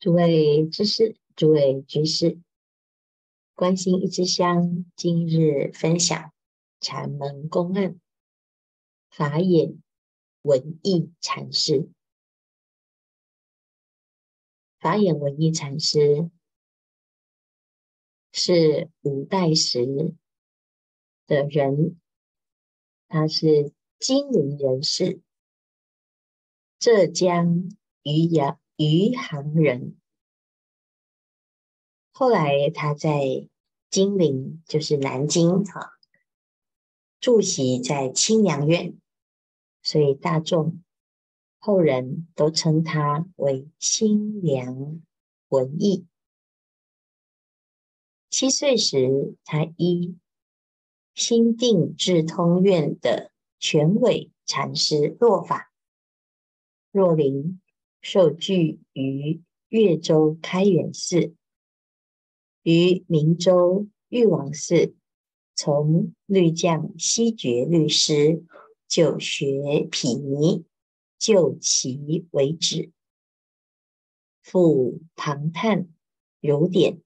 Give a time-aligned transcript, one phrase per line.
[0.00, 2.40] 诸位知识，诸位居士，
[3.54, 6.32] 观心一支香，今日分享
[6.80, 8.00] 禅门公案，
[9.10, 9.82] 法眼
[10.40, 11.90] 文艺禅师。
[14.78, 16.30] 法眼文艺禅师
[18.32, 20.14] 是五代时
[21.26, 22.00] 的人，
[23.06, 25.20] 他是金陵人士，
[26.78, 27.68] 浙江
[28.02, 28.58] 余姚。
[28.82, 29.98] 余杭人，
[32.12, 33.46] 后来他在
[33.90, 35.98] 金陵，就是南京哈，
[37.20, 38.98] 住席在清凉院，
[39.82, 40.82] 所以大众
[41.58, 45.02] 后人都称他为清凉
[45.48, 46.06] 文义。
[48.30, 50.16] 七岁时，他依
[51.12, 55.70] 心定智通院的全伟禅师落法，
[56.90, 57.60] 若林。
[58.00, 61.34] 受具于越州开元寺，
[62.62, 64.94] 于明州玉王寺，
[65.54, 68.44] 从律匠西觉律师
[68.88, 70.64] 就学毗尼，
[71.18, 72.90] 就其为止。
[74.42, 75.88] 复旁探
[76.40, 77.00] 儒典，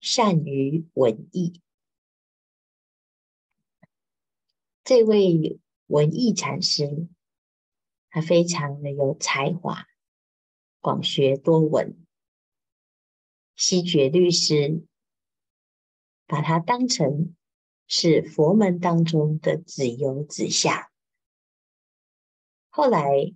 [0.00, 1.60] 善于文艺。
[4.84, 7.08] 这位文艺禅师，
[8.10, 9.86] 他非常的有才华。
[10.82, 11.96] 广学多闻，
[13.54, 14.82] 西觉律师
[16.26, 17.36] 把他当成
[17.86, 20.90] 是佛门当中的子游子下。
[22.68, 23.32] 后来，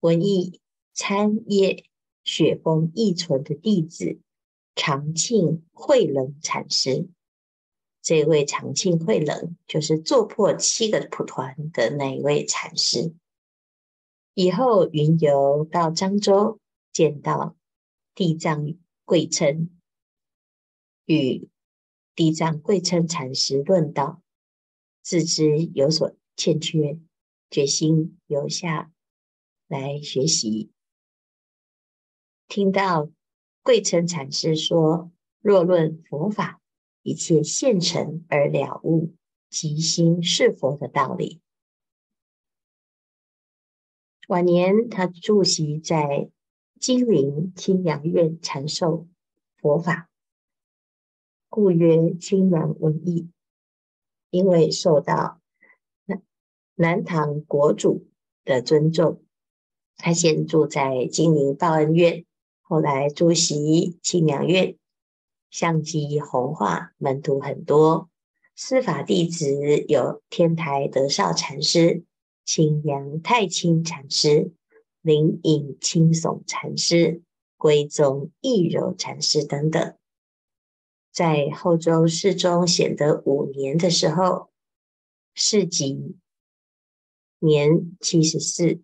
[0.00, 0.62] 文艺
[0.94, 1.84] 参谒
[2.24, 4.18] 雪峰义存的弟子
[4.74, 7.10] 长庆慧能禅师。
[8.00, 13.14] 这位长庆慧能就是做破七个蒲团的那一位禅师。
[14.34, 16.58] 以后云游到漳州，
[16.90, 17.54] 见到
[18.14, 19.68] 地藏贵称，
[21.04, 21.50] 与
[22.14, 24.22] 地藏贵称禅师论道，
[25.02, 26.98] 自知有所欠缺，
[27.50, 28.90] 决心留下
[29.68, 30.70] 来学习。
[32.48, 33.10] 听到
[33.62, 36.62] 贵称禅师说：“若论佛法，
[37.02, 39.14] 一切现成而了悟，
[39.50, 41.41] 即心是佛的道理。”
[44.32, 46.30] 晚年，他住席在
[46.80, 49.06] 金陵清凉院禅受
[49.58, 50.08] 佛法，
[51.50, 53.28] 故曰清凉文义。
[54.30, 55.38] 因为受到
[56.06, 56.22] 南
[56.76, 58.08] 南唐国主
[58.42, 59.22] 的尊重，
[59.98, 62.24] 他先住在金陵报恩院，
[62.62, 64.78] 后来住席清凉院，
[65.50, 68.08] 相继弘化，门徒很多。
[68.56, 69.46] 司法弟子
[69.88, 72.04] 有天台德绍禅师。
[72.44, 74.52] 清阳太清禅师、
[75.00, 77.22] 灵隐青松禅师、
[77.56, 79.96] 归宗易柔禅师等等，
[81.10, 84.50] 在后周世宗显德五年的时候，
[85.34, 86.16] 世吉
[87.38, 88.82] 年七十四，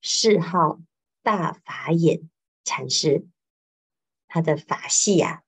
[0.00, 0.80] 谥号
[1.22, 2.28] 大法眼
[2.64, 3.26] 禅师，
[4.26, 5.42] 他的法系啊，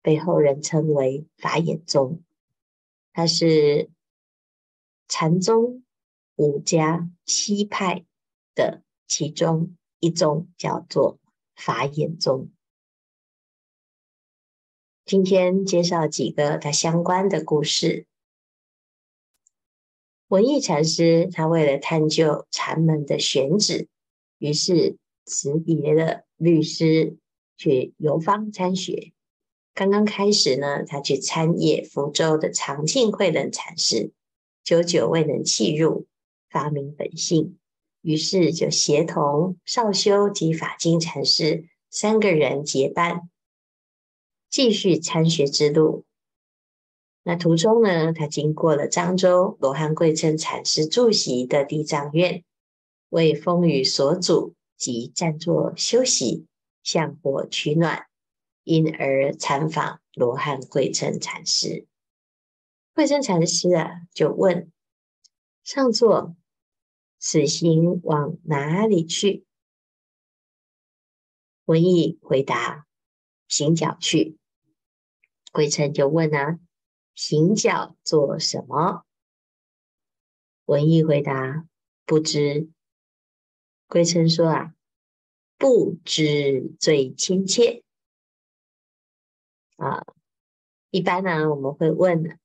[0.00, 2.22] 被后人称为法眼宗，
[3.12, 3.90] 他是
[5.06, 5.83] 禅宗。
[6.36, 8.04] 五家七派
[8.54, 11.18] 的其中一宗叫做
[11.54, 12.50] 法眼宗。
[15.04, 18.06] 今天介绍几个他相关的故事。
[20.28, 23.88] 文义禅师他为了探究禅门的选址，
[24.38, 27.16] 于是辞别了律师，
[27.56, 29.12] 去游方参学。
[29.74, 34.12] 刚刚开始呢，他去参谒福州的长庆慧能禅师，
[34.64, 36.06] 久久未能契入。
[36.54, 37.58] 发明本性，
[38.00, 43.28] 于是就协同少修及法金禅师三个人结伴，
[44.48, 46.04] 继续参学之路。
[47.24, 52.44] 那途中呢，他经过了漳州罗汉贵称禅师住席的地藏院，
[53.08, 56.46] 为风雨所阻，即暂坐休息，
[56.84, 58.06] 向火取暖，
[58.62, 61.88] 因而参访罗汉贵称禅师。
[62.94, 64.70] 贵称禅师啊，就问
[65.64, 66.36] 上座。
[67.26, 69.46] 此行往哪里去？
[71.64, 72.86] 文艺回答：
[73.48, 74.36] 行脚去。
[75.50, 76.60] 贵称就问啊：
[77.14, 79.06] 行脚做什么？
[80.66, 81.66] 文艺回答：
[82.04, 82.68] 不知。
[83.86, 84.74] 贵称说啊：
[85.56, 87.82] 不知最亲切。
[89.76, 90.04] 啊，
[90.90, 92.38] 一般呢，我们会问：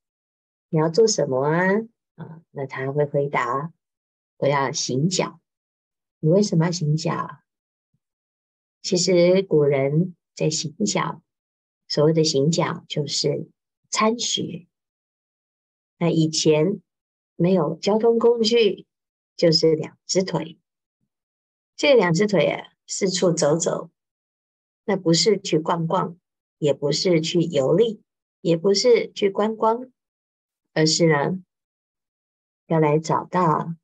[0.70, 1.68] 你要做什么啊？
[2.16, 3.74] 啊，那他会回答。
[4.40, 5.42] 我要行脚，
[6.20, 7.42] 你为什么要行脚？
[8.82, 11.22] 其实古人在行脚，
[11.90, 13.50] 所谓的行脚就是
[13.90, 14.66] 参学。
[15.98, 16.82] 那以前
[17.36, 18.88] 没有交通工具，
[19.36, 20.58] 就是两只腿。
[21.76, 23.90] 这两只腿啊，四处走走，
[24.86, 26.18] 那不是去逛逛，
[26.58, 28.02] 也不是去游历，
[28.40, 29.92] 也不是去观光，
[30.72, 31.44] 而是呢，
[32.68, 33.76] 要来找到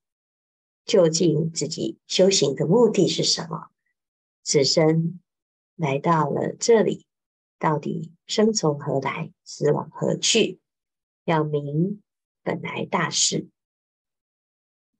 [0.85, 3.69] 究竟自己修行的目的是什么。
[4.43, 5.19] 此生
[5.75, 7.07] 来到了这里，
[7.57, 10.59] 到底生从何来，死往何去？
[11.23, 12.01] 要明
[12.43, 13.49] 本来大事。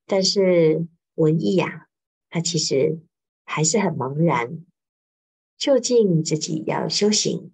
[0.08, 1.88] 但是文艺呀，
[2.30, 3.00] 他其实
[3.44, 4.66] 还是很茫然，
[5.58, 7.54] 究竟自己要修行，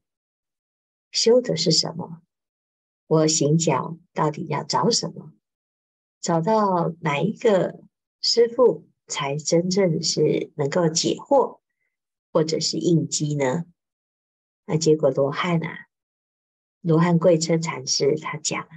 [1.12, 2.22] 修的是什么？
[3.08, 5.34] 我行脚到底要找什么？
[6.22, 7.84] 找到哪一个
[8.22, 11.60] 师父，才真正是能够解惑？
[12.32, 13.66] 或者是应机呢？
[14.66, 15.88] 那结果罗汉啊，
[16.80, 18.70] 罗汉贵车禅师他讲：“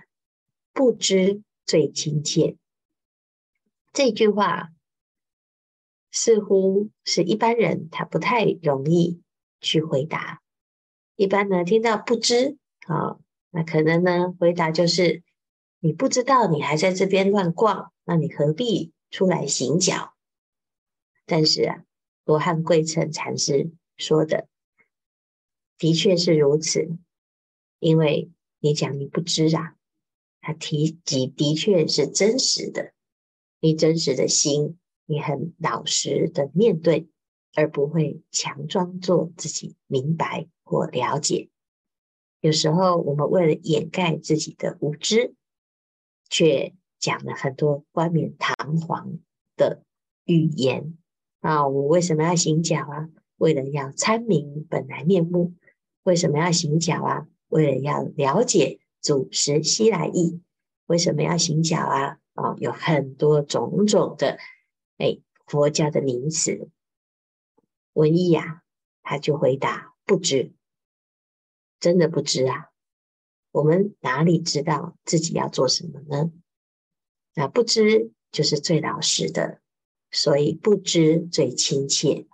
[0.74, 2.56] 不知最亲切。”
[3.92, 4.70] 这句话
[6.10, 9.22] 似乎是一般人他不太容易
[9.60, 10.42] 去回答。
[11.14, 12.56] 一般呢，听到不知
[12.86, 13.18] 啊，
[13.50, 15.22] 那可能呢，回答就是
[15.78, 20.16] 你不知道，你还在这边乱逛，那你何必出来行脚？
[21.24, 21.84] 但是啊。
[22.24, 24.48] 罗汉贵琛禅师说的，
[25.76, 26.88] 的确是如此。
[27.78, 29.76] 因为你讲你不知啊，
[30.40, 32.94] 他提及的确是真实的。
[33.60, 37.08] 你真实的心，你很老实的面对，
[37.52, 41.50] 而不会强装作自己明白或了解。
[42.40, 45.34] 有时候我们为了掩盖自己的无知，
[46.30, 49.18] 却讲了很多冠冕堂皇
[49.58, 49.82] 的
[50.24, 50.96] 语言。
[51.40, 53.10] 啊，我为什么要行脚啊？
[53.36, 55.52] 为了要参明本来面目。
[56.04, 57.28] 为什么要行脚啊？
[57.48, 60.40] 为了要了解祖师西来意。
[60.86, 62.18] 为什么要行脚啊？
[62.32, 64.38] 啊，有很多种种的，
[64.96, 66.70] 哎，佛教的名词。
[67.92, 68.62] 文艺呀，
[69.02, 70.54] 他就回答不知，
[71.78, 72.70] 真的不知啊。
[73.52, 76.32] 我们哪里知道自己要做什么呢？
[77.34, 79.60] 那不知就是最老实的。
[80.10, 82.28] 所以不知最亲切。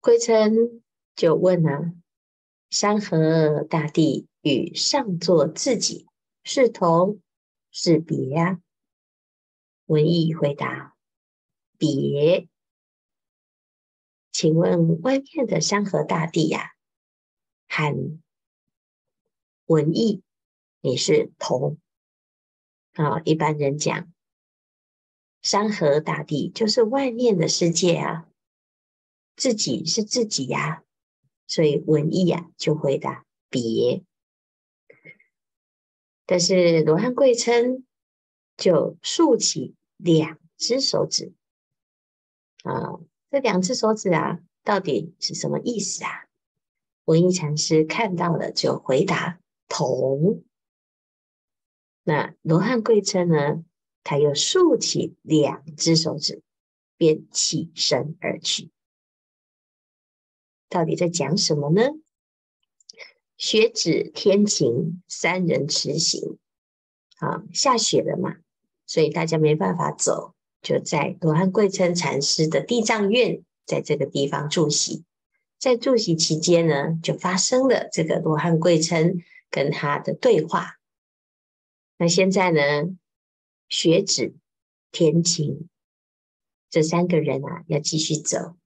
[0.00, 0.80] 贵琛
[1.16, 1.92] 就问啊：
[2.70, 6.06] 山河大地与上座自己
[6.44, 7.20] 是同
[7.72, 8.60] 是别呀、
[9.86, 10.96] 文艺回答：
[11.76, 12.46] 别。
[14.30, 16.60] 请问外面的山河大地呀、
[17.66, 18.20] 啊，和
[19.66, 20.22] 文艺
[20.80, 21.78] 你是同
[23.04, 23.22] 啊？
[23.24, 24.12] 一般人讲。
[25.42, 28.28] 山河大地就是外面的世界啊，
[29.36, 30.84] 自己是自己呀、啊，
[31.46, 34.04] 所以文艺呀、啊、就回答别。
[36.26, 37.86] 但是罗汉贵称
[38.58, 41.32] 就竖起两只手指
[42.62, 43.00] 啊，
[43.30, 46.28] 这两只手指啊，到底是什么意思啊？
[47.06, 50.44] 文艺禅师看到了就回答同。
[52.02, 53.64] 那罗汉贵琛呢？
[54.02, 56.42] 他又竖起两只手指，
[56.96, 58.70] 便起身而去。
[60.70, 61.82] 到底在讲什么呢？
[63.36, 66.38] 雪止天晴，三人迟行。
[67.18, 68.36] 啊，下雪了嘛，
[68.86, 75.04] 所以大家没办法走，就在罗汉贵琛禅师的地藏院，在这个地方住席。
[75.58, 80.79] 在住席期间呢，就发生了这个罗汉贵琛跟他的对话。
[82.00, 82.96] 那现在呢？
[83.68, 84.34] 雪指
[84.90, 85.68] 天晴，
[86.70, 88.56] 这三个人啊要继续走。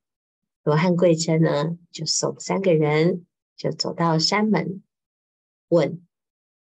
[0.62, 3.26] 罗汉贵琛呢就送三个人
[3.56, 4.84] 就走到山门，
[5.66, 6.06] 问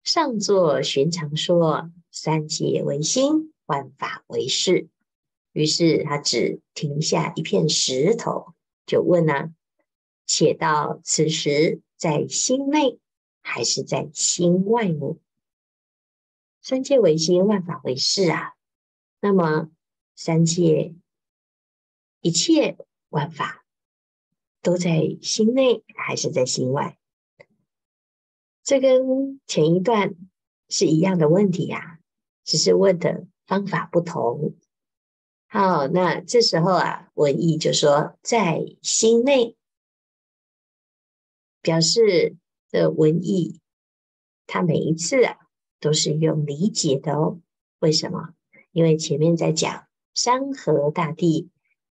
[0.01, 4.87] 上座寻常说：三界为心，万法唯识。
[5.51, 8.53] 于是他只停下一片石头，
[8.85, 9.51] 就问啊：
[10.25, 12.97] 且道此时在心内
[13.41, 15.17] 还是在心外呢？
[16.61, 18.53] 三界唯心，万法唯识啊。
[19.19, 19.71] 那么，
[20.15, 20.93] 三界
[22.21, 22.77] 一切
[23.09, 23.65] 万法
[24.61, 26.99] 都在心内，还是在心外？
[28.63, 30.15] 这跟前一段
[30.69, 31.99] 是一样的问题呀，
[32.43, 34.55] 只是问的方法不同。
[35.47, 39.57] 好，那这时候啊，文艺就说在心内，
[41.61, 42.37] 表示
[42.69, 43.59] 的文艺，
[44.45, 45.40] 他每一次啊。
[45.81, 47.41] 都是用理解的哦。
[47.79, 48.33] 为什么？
[48.71, 51.49] 因为前面在讲山河大地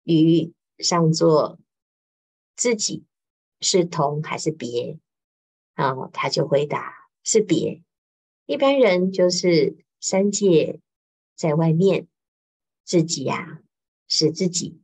[0.03, 1.61] 与上座
[2.57, 3.05] 自己
[3.61, 4.99] 是同还是别？
[5.75, 7.83] 啊，他就回答是别。
[8.47, 10.81] 一般人就是三界
[11.37, 12.09] 在外面，
[12.85, 13.63] 自己呀、啊、
[14.09, 14.81] 是自己，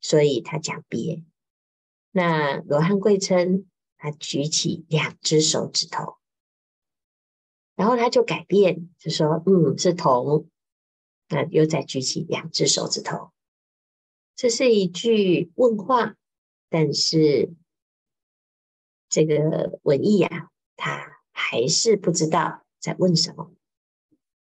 [0.00, 1.24] 所以他讲别。
[2.10, 3.66] 那罗汉贵称
[3.98, 6.16] 他举起两只手指头，
[7.76, 10.48] 然后他就改变，就说嗯是铜，
[11.28, 13.30] 那又再举起两只手指头。
[14.34, 16.16] 这是一句问话，
[16.68, 17.54] 但是
[19.08, 22.64] 这个文艺呀，他还是不知道。
[22.78, 23.50] 在问什么？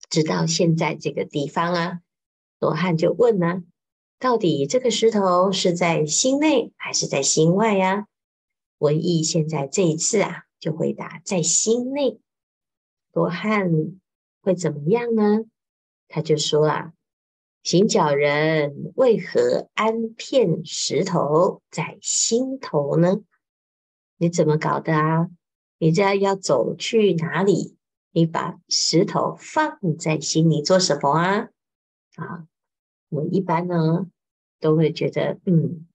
[0.10, 2.02] 直到现在这个地方啊，
[2.60, 3.64] 罗汉就问呢、
[4.20, 8.08] 到底这个石头是在心内还是在心外呀、
[8.78, 12.20] 文艺现在这一次啊，就回答在心内。
[13.18, 13.72] 罗汉
[14.44, 15.46] 会怎么样呢？
[16.08, 16.94] 他就说啊：
[17.64, 23.22] 行脚人为何安片石头在心头呢？
[24.18, 25.30] 你怎么搞的啊？
[25.80, 27.76] 你这要走去哪里？
[28.12, 31.50] 你把石头放在心里做什么啊？
[32.18, 32.46] 啊，
[33.10, 34.06] 我一般呢
[34.60, 35.88] 都会觉得，嗯，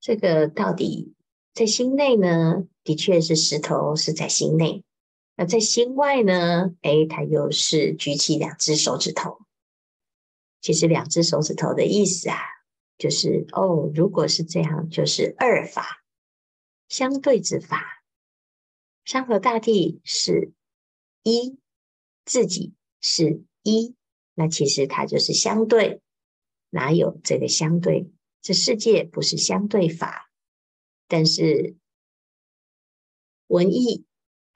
[0.00, 1.14] 这个到底
[1.54, 4.82] 在心内呢，的确是石头是在心内；
[5.38, 9.38] 那在心外呢，诶，它又是举起两只手指头。
[10.60, 12.36] 其实两只手指头的意思啊，
[12.98, 16.02] 就是哦，如果是这样，就是二法
[16.88, 18.02] 相对之法，
[19.04, 20.52] 山河大地是。
[21.22, 21.58] 一
[22.24, 23.94] 自己是一，
[24.34, 26.00] 那其实它就是相对，
[26.70, 28.10] 哪有这个相对？
[28.40, 30.30] 这世界不是相对法，
[31.06, 31.76] 但是
[33.46, 34.06] 文艺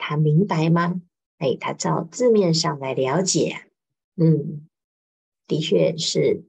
[0.04, 1.00] 他明白吗？
[1.38, 3.70] 哎，他照字面上来了解，
[4.16, 4.68] 嗯，
[5.46, 6.44] 的确是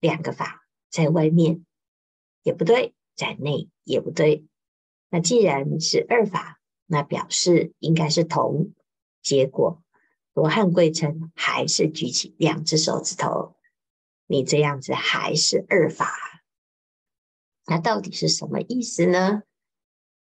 [0.00, 1.64] 两个法，在外面
[2.42, 4.44] 也不对，在内也不对。
[5.08, 8.72] 那既然是二法，那表示应该是同。
[9.22, 9.84] 结果，
[10.34, 13.54] 罗汉贵称还是举起两只手指头，
[14.26, 16.12] 你这样子还是二法，
[17.66, 19.44] 那到底是什么意思呢？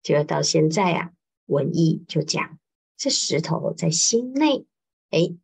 [0.01, 1.11] 就到现在啊，
[1.45, 2.58] 文艺就讲
[2.99, 4.67] 这石头在心内，
[5.09, 5.35] 哎，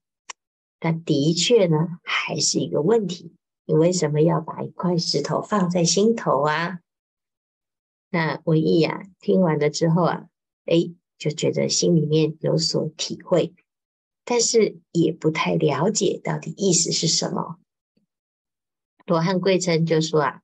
[0.77, 3.33] 但的确呢，还是一个问题。
[3.65, 6.81] 你为什么要把一块石头放在心头啊？
[8.11, 10.27] 那文意啊，听完了之后啊，
[10.65, 10.93] 哎。
[11.17, 13.55] 就觉得心里面有所体会，
[14.25, 17.57] 但是也不太了解到底意思是什么。
[19.05, 20.41] 罗汉贵称就说啊，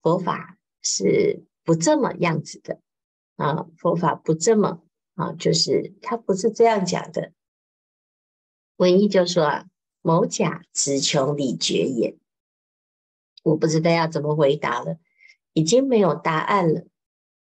[0.00, 2.80] 佛法是不这么样子的
[3.34, 4.80] 啊，佛法不这么
[5.20, 7.32] 啊，就是他不是这样讲的。
[8.76, 9.66] 文意就说啊，
[10.00, 12.16] 某甲词穷理绝也，
[13.42, 14.98] 我不知道要怎么回答了，
[15.52, 16.84] 已经没有答案了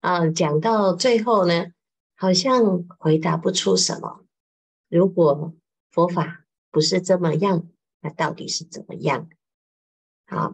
[0.00, 0.28] 啊。
[0.28, 1.72] 讲到最后呢。
[2.20, 4.24] 好像回答不出什么。
[4.88, 5.54] 如果
[5.88, 7.70] 佛法不是这么样，
[8.00, 9.30] 那到底是怎么样？
[10.26, 10.52] 好，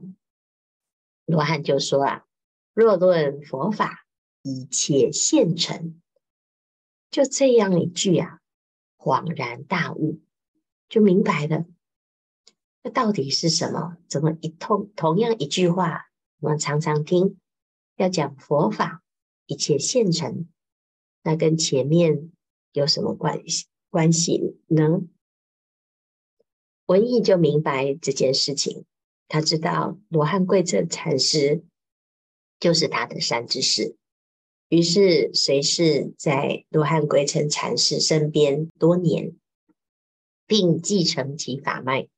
[1.25, 2.27] 罗汉就说啊：
[2.75, 4.05] 若论佛法，
[4.43, 6.03] 一切现成，
[7.15, 8.41] 就这样一句啊，
[8.99, 10.21] 恍然大悟，
[10.89, 11.65] 就明白了。
[12.83, 13.97] 那到底是什么？
[14.09, 16.07] 怎么一通同样一句话，
[16.41, 17.39] 我们常常听，
[17.95, 19.05] 要讲佛法，
[19.47, 20.49] 一切现成。
[21.23, 22.33] 那跟前面
[22.73, 25.03] 有什么关系关系呢？
[26.87, 28.87] 文意就明白这件事情，
[29.29, 31.63] 他知道罗汉贵称禅师
[32.59, 33.97] 就是他的善知识，
[34.69, 39.37] 于是随侍在罗汉鬼城禅师身边多年，
[40.47, 42.09] 并继承其法脉。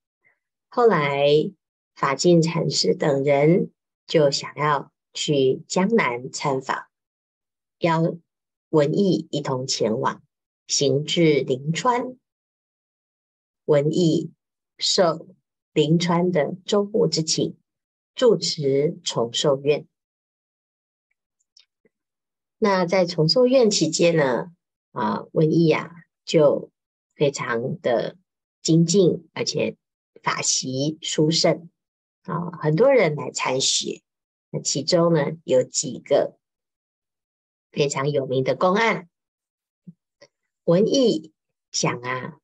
[0.69, 1.51] 后来
[1.95, 3.71] 法净禅师等人
[4.07, 6.87] 就想要去江南参访，
[7.79, 8.19] 邀。
[8.71, 10.23] 文艺一同前往，
[10.67, 12.17] 行至临川，
[13.65, 14.33] 文艺
[14.77, 15.29] 受
[15.73, 17.57] 临川的州牧之请，
[18.17, 19.87] 住持崇寿院。
[22.59, 24.53] 那在崇寿院期间呢，
[24.93, 25.95] 啊，文艺呀
[26.25, 26.71] 就
[27.15, 28.17] 非常的
[28.63, 29.77] 精进，而且
[30.23, 31.69] 法习殊胜
[32.23, 34.03] 啊，很多人来参学。
[34.51, 36.39] 那其中呢，有几个。
[37.73, 39.07] 非常有名的公案，
[40.65, 41.35] 文艺
[41.71, 42.39] 讲啊，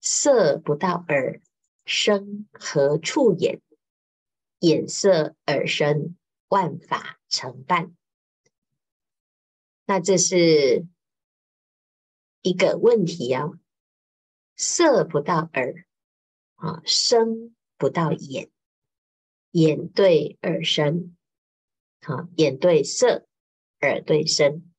[0.00, 1.40] 色不到耳，
[1.84, 3.60] 声何处眼？
[4.58, 6.16] 眼色耳身，
[6.48, 7.94] 万法成办。
[9.86, 10.86] 那这是
[12.42, 13.50] 一个问题啊，
[14.56, 15.86] 色不到耳
[16.54, 18.50] 啊，声不到眼，
[19.50, 21.16] 眼对耳声，
[22.00, 23.26] 啊，眼对色。
[23.84, 24.72] 耳对声，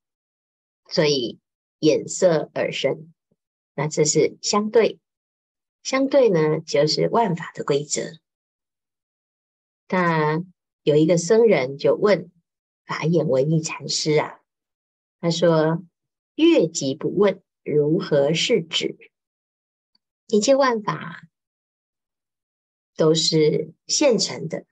[0.87, 1.37] 所以
[1.79, 3.13] 眼色耳身。
[3.75, 4.97] 那这是相对，
[5.83, 8.01] 相对呢，就是万法的规则。
[9.89, 10.41] 那
[10.83, 12.31] 有一个僧人就问
[12.85, 14.39] 法眼文义禅师啊，
[15.23, 15.81] 他说
[16.35, 18.97] ：“月即不问，如何是指？
[20.27, 21.29] 一切万法
[22.97, 24.65] 都是现成的。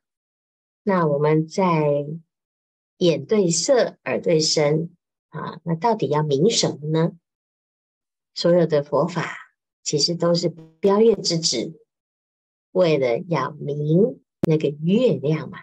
[0.83, 2.05] 那我们在
[2.97, 4.93] 眼对色，耳对声
[5.29, 7.13] 啊，那到底要明什么呢？
[8.35, 9.37] 所有的佛法
[9.81, 11.79] 其实都是标月之指，
[12.71, 15.59] 为了要明那个月亮嘛。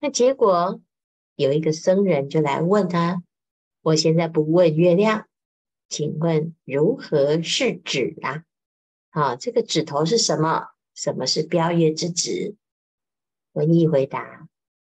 [0.00, 0.80] 那结果
[1.34, 3.22] 有一个僧人就来问他
[3.86, 5.28] ：“我现在不问月亮，
[5.88, 8.42] 请问如何是指啊？
[9.10, 10.70] 啊，这个指头是什么？
[10.92, 12.56] 什么是标月之指？”
[13.54, 14.48] 文义回答：“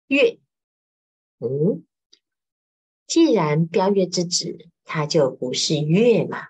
[0.09, 0.41] 月。”
[1.39, 1.85] 嗯，
[3.07, 6.49] 既然标月之指，它就不是月嘛。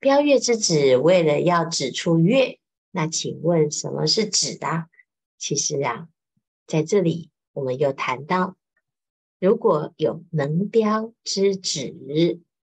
[0.00, 2.58] 标月之指，为了要指出月，
[2.90, 4.88] 那请问什么是指啊？
[5.38, 6.08] 其实啊，
[6.66, 8.56] 在这里我们又谈到，
[9.42, 11.96] 如果有能标之指，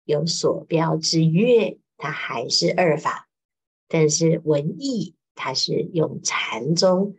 [0.06, 3.28] 有所标之月，它还是二法。
[3.90, 7.18] 但是文义它是用禅宗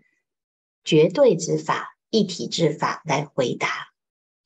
[0.82, 3.92] 绝对之法、一体之法来回答，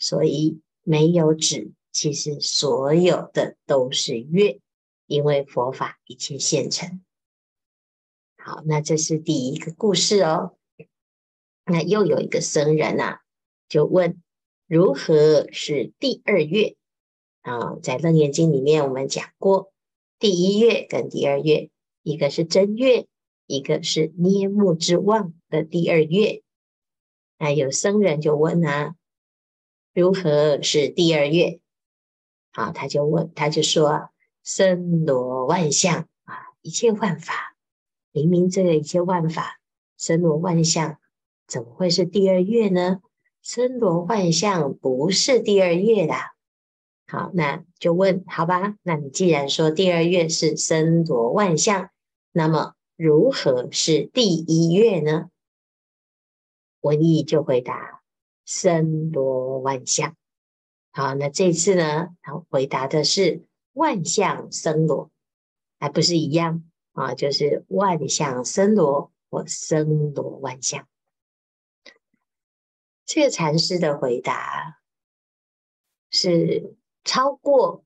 [0.00, 4.58] 所以没有指，其实所有的都是月。
[5.06, 7.04] 因为佛法一切现成，
[8.36, 10.56] 好，那这是第一个故事哦。
[11.66, 13.20] 那又有一个僧人啊，
[13.68, 14.20] 就问
[14.74, 16.74] 如何是第二月
[17.42, 17.76] 啊？
[17.80, 19.72] 在《楞严经》里面，我们讲过
[20.18, 21.70] 第一月跟第二月，
[22.02, 23.06] 一个是正月，
[23.46, 26.42] 一个是捏木之望的第二月。
[27.38, 28.96] 那有僧人就问啊，
[29.92, 31.60] 如何是第二月？
[32.50, 34.10] 啊，他就问，他就说。
[34.42, 37.56] 森罗万象啊，一切万法，
[38.10, 39.60] 明明这个一切万法，
[39.96, 40.98] 森罗万象，
[41.46, 43.00] 怎么会是第二月呢？
[43.44, 46.14] 森罗万象不是第二月的。
[47.06, 48.74] 好，那就问，好吧？
[48.82, 51.90] 那你既然说第二月是森罗万象，
[52.32, 55.28] 那么如何是第一月呢？
[56.80, 58.02] 文义就回答：
[58.46, 60.16] 森罗万象。
[60.90, 63.44] 好，那这次呢，他回答的是。
[63.74, 65.10] 万象森罗，
[65.80, 67.12] 还不是一样啊？
[67.14, 70.86] 就是万象森罗或森罗万象。
[73.06, 74.80] 这个禅师的回答
[76.10, 77.84] 是超过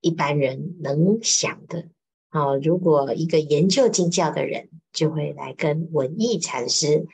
[0.00, 1.88] 一般人能想的。
[2.28, 7.06] 啊，如果一个研究经教的人，就会来跟文义禅师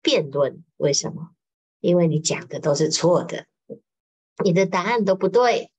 [0.00, 1.30] 辩论，为什么？
[1.80, 3.46] 因为你讲的都是错的，
[4.44, 5.70] 你的答案都不对。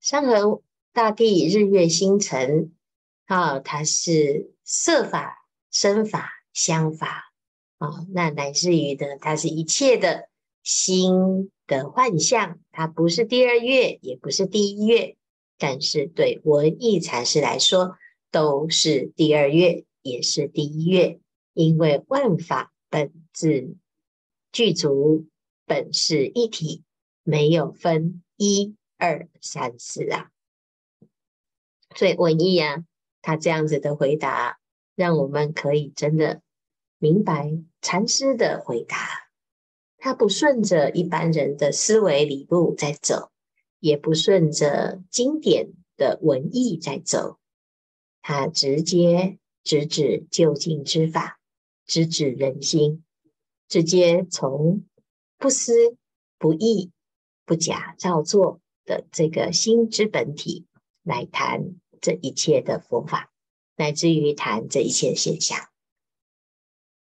[0.00, 0.62] 山河。
[0.94, 2.74] 大地、日月星辰，
[3.24, 7.32] 啊，它是色法、身法、相法，
[7.78, 10.28] 啊，那乃至于的，它是一切的
[10.62, 15.16] 心的幻象，它不是第二月，也不是第一月，
[15.58, 17.96] 但是对文义禅师来说，
[18.30, 21.20] 都是第二月，也是第一月，
[21.52, 23.76] 因为万法本自
[24.52, 25.26] 具足，
[25.66, 26.84] 本是一体，
[27.22, 30.30] 没有分一二三四啊。
[31.94, 32.84] 所以文义啊，
[33.20, 34.58] 他这样子的回答，
[34.94, 36.42] 让我们可以真的
[36.98, 39.21] 明白禅师的回答。
[40.04, 43.30] 他不顺着一般人的思维理路在走，
[43.78, 47.38] 也不顺着经典的文义在走，
[48.20, 51.38] 他直接直指究竟之法，
[51.86, 53.04] 直指人心，
[53.68, 54.84] 直接从
[55.38, 55.96] 不思
[56.36, 56.90] 不议
[57.46, 60.66] 不假造作的这个心之本体
[61.04, 61.76] 来谈。
[62.00, 63.30] 这一切的佛法，
[63.76, 65.71] 乃至于谈这一切现象。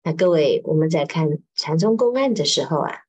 [0.09, 3.03] 那各位，我们在看禅宗公案的时候啊，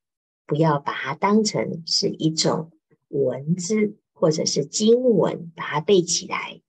[0.45, 2.73] 不要把它当成是一种
[3.07, 6.59] 文字或者是经文，把它背起来。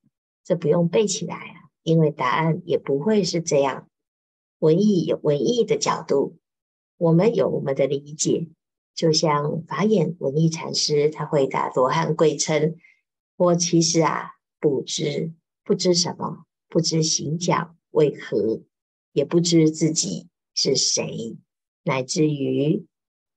[0.45, 3.89] 这不用背起来啊，因为答案也不会是这样。
[4.61, 6.39] 文艺有文艺的角度，
[6.97, 8.47] 我们有我们的理解。
[8.95, 12.77] 就像法眼文艺禅师他回答罗汉贵称
[13.35, 15.33] ：“我其实啊。”不知
[15.65, 18.61] 不知什么，不知行脚为何，
[19.13, 21.37] 也不知自己是谁，
[21.83, 22.87] 乃至于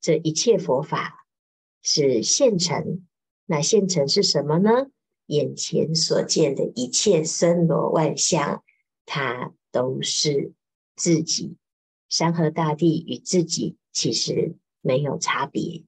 [0.02, 1.26] 这一切佛法
[1.82, 3.06] 是现成。
[3.46, 4.88] 那现成是什么呢？
[5.28, 8.64] 眼前所见的一切森罗万象，
[9.06, 10.54] 它都是
[10.96, 11.58] 自己。
[12.10, 15.84] 山河大地与自己其实没有差别。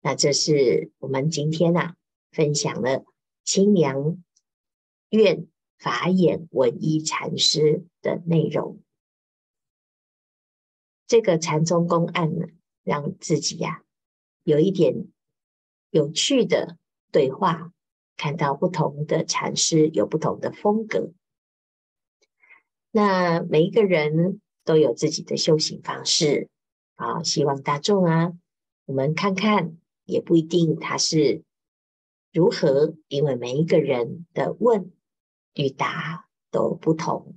[0.00, 1.96] 那这是我们今天啊。
[2.34, 3.04] 分享了
[3.44, 4.22] 清凉
[5.10, 8.80] 院法眼文一禅师的内容。
[11.12, 12.46] 这个禅宗公案呢，
[12.84, 13.82] 让自己呀、
[14.44, 15.08] 有一点
[15.90, 16.78] 有趣的
[17.10, 17.70] 对话，
[18.16, 21.12] 看到不同的禅师有不同的风格。
[22.92, 26.48] 那每一个人都有自己的修行方式
[26.94, 28.32] 啊，希望大众啊，
[28.86, 31.42] 我们看看，也不一定他是
[32.32, 34.90] 如何，因为每一个人的问
[35.52, 37.36] 与答都不同。